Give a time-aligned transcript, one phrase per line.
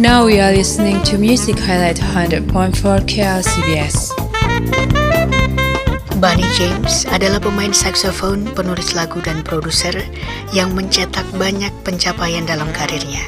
[0.00, 2.48] Now we are listening to Music Highlight 100.4
[3.04, 4.16] KLCBS.
[6.20, 9.96] Bunny James adalah pemain saksofon, penulis lagu dan produser
[10.56, 13.24] yang mencetak banyak pencapaian dalam karirnya.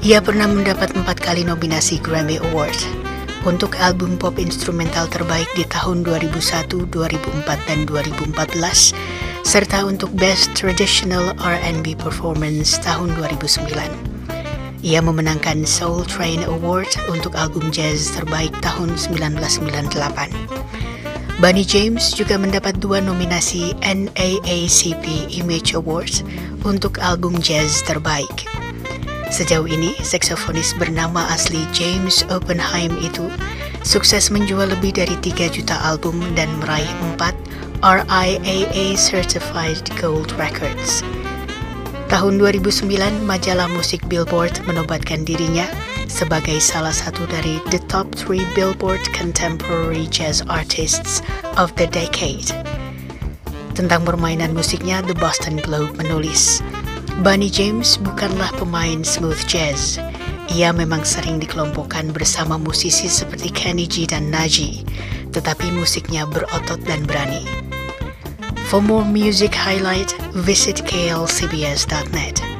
[0.00, 3.01] Ia pernah mendapat empat kali nominasi Grammy Award
[3.42, 8.94] untuk album pop instrumental terbaik di tahun 2001, 2004, dan 2014,
[9.42, 13.66] serta untuk Best Traditional R&B Performance tahun 2009.
[14.82, 20.62] Ia memenangkan Soul Train Award untuk album jazz terbaik tahun 1998.
[21.42, 26.22] Bunny James juga mendapat dua nominasi NAACP Image Awards
[26.62, 28.51] untuk album jazz terbaik.
[29.32, 33.32] Sejauh ini, saksofonis bernama asli James Oppenheim itu
[33.80, 37.32] sukses menjual lebih dari 3 juta album dan meraih 4
[37.80, 41.00] RIAA Certified Gold Records.
[42.12, 42.92] Tahun 2009,
[43.24, 45.64] majalah musik Billboard menobatkan dirinya
[46.12, 51.24] sebagai salah satu dari the top 3 Billboard Contemporary Jazz Artists
[51.56, 52.52] of the Decade.
[53.72, 56.60] Tentang permainan musiknya, The Boston Globe menulis,
[57.20, 60.00] Bunny James bukanlah pemain smooth jazz.
[60.56, 64.80] Ia memang sering dikelompokkan bersama musisi seperti Kenny G dan Naji,
[65.36, 67.44] tetapi musiknya berotot dan berani.
[68.72, 72.51] For more music highlight, visit klcbs.net.